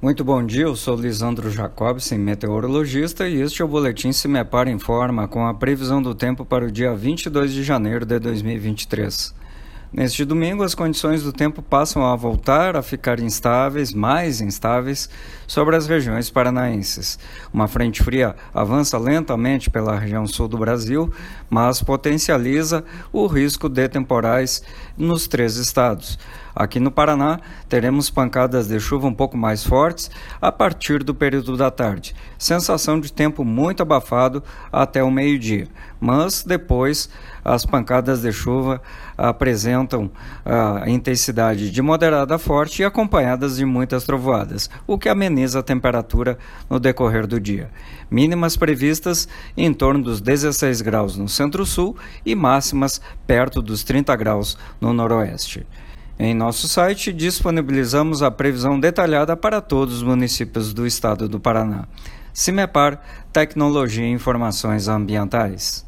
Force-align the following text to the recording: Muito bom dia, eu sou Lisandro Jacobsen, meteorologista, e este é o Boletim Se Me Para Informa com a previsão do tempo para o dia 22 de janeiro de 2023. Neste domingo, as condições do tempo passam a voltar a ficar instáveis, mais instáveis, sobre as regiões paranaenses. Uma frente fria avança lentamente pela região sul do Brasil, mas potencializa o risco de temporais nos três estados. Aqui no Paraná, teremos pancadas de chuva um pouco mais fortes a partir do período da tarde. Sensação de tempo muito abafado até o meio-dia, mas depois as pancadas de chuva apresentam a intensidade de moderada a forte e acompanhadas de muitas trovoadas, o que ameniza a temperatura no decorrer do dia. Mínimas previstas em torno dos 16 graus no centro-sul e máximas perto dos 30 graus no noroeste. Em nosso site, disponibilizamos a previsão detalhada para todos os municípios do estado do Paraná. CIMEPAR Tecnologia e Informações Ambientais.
Muito 0.00 0.22
bom 0.22 0.44
dia, 0.44 0.64
eu 0.64 0.76
sou 0.76 0.94
Lisandro 0.94 1.50
Jacobsen, 1.50 2.18
meteorologista, 2.18 3.26
e 3.26 3.40
este 3.40 3.62
é 3.62 3.64
o 3.64 3.68
Boletim 3.68 4.12
Se 4.12 4.28
Me 4.28 4.44
Para 4.44 4.70
Informa 4.70 5.26
com 5.26 5.46
a 5.46 5.54
previsão 5.54 6.02
do 6.02 6.14
tempo 6.14 6.44
para 6.44 6.66
o 6.66 6.70
dia 6.70 6.94
22 6.94 7.50
de 7.50 7.62
janeiro 7.62 8.04
de 8.04 8.18
2023. 8.18 9.34
Neste 9.96 10.26
domingo, 10.26 10.62
as 10.62 10.74
condições 10.74 11.22
do 11.22 11.32
tempo 11.32 11.62
passam 11.62 12.04
a 12.04 12.14
voltar 12.14 12.76
a 12.76 12.82
ficar 12.82 13.18
instáveis, 13.18 13.94
mais 13.94 14.42
instáveis, 14.42 15.08
sobre 15.46 15.74
as 15.74 15.86
regiões 15.86 16.28
paranaenses. 16.28 17.18
Uma 17.50 17.66
frente 17.66 18.04
fria 18.04 18.36
avança 18.52 18.98
lentamente 18.98 19.70
pela 19.70 19.98
região 19.98 20.26
sul 20.26 20.48
do 20.48 20.58
Brasil, 20.58 21.10
mas 21.48 21.82
potencializa 21.82 22.84
o 23.10 23.26
risco 23.26 23.70
de 23.70 23.88
temporais 23.88 24.62
nos 24.98 25.26
três 25.26 25.56
estados. 25.56 26.18
Aqui 26.54 26.80
no 26.80 26.90
Paraná, 26.90 27.38
teremos 27.68 28.08
pancadas 28.08 28.66
de 28.66 28.80
chuva 28.80 29.06
um 29.06 29.14
pouco 29.14 29.36
mais 29.36 29.62
fortes 29.62 30.10
a 30.40 30.50
partir 30.50 31.04
do 31.04 31.14
período 31.14 31.54
da 31.54 31.70
tarde. 31.70 32.16
Sensação 32.38 32.98
de 32.98 33.12
tempo 33.12 33.44
muito 33.44 33.82
abafado 33.82 34.42
até 34.72 35.02
o 35.02 35.10
meio-dia, 35.10 35.68
mas 36.00 36.42
depois 36.42 37.10
as 37.44 37.66
pancadas 37.66 38.22
de 38.22 38.32
chuva 38.32 38.80
apresentam 39.86 40.10
a 40.44 40.90
intensidade 40.90 41.70
de 41.70 41.80
moderada 41.80 42.34
a 42.34 42.38
forte 42.38 42.82
e 42.82 42.84
acompanhadas 42.84 43.56
de 43.56 43.64
muitas 43.64 44.04
trovoadas, 44.04 44.68
o 44.86 44.98
que 44.98 45.08
ameniza 45.08 45.60
a 45.60 45.62
temperatura 45.62 46.36
no 46.68 46.78
decorrer 46.78 47.26
do 47.26 47.40
dia. 47.40 47.70
Mínimas 48.10 48.56
previstas 48.56 49.28
em 49.56 49.72
torno 49.72 50.02
dos 50.02 50.20
16 50.20 50.82
graus 50.82 51.16
no 51.16 51.28
centro-sul 51.28 51.96
e 52.24 52.34
máximas 52.34 53.00
perto 53.26 53.62
dos 53.62 53.84
30 53.84 54.14
graus 54.16 54.58
no 54.80 54.92
noroeste. 54.92 55.66
Em 56.18 56.34
nosso 56.34 56.66
site, 56.68 57.12
disponibilizamos 57.12 58.22
a 58.22 58.30
previsão 58.30 58.80
detalhada 58.80 59.36
para 59.36 59.60
todos 59.60 59.96
os 59.96 60.02
municípios 60.02 60.72
do 60.72 60.86
estado 60.86 61.28
do 61.28 61.38
Paraná. 61.38 61.86
CIMEPAR 62.32 63.00
Tecnologia 63.32 64.04
e 64.04 64.10
Informações 64.10 64.88
Ambientais. 64.88 65.86